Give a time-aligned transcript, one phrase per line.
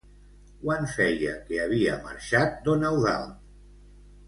[0.61, 3.39] Quant feia que havia marxat don Eudald?